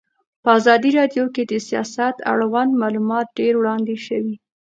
په 0.43 0.49
ازادي 0.59 0.89
راډیو 0.99 1.25
کې 1.35 1.43
د 1.51 1.53
سیاست 1.67 2.15
اړوند 2.31 2.71
معلومات 2.81 3.27
ډېر 3.39 3.53
وړاندې 3.57 3.95
شوي. 4.05 4.35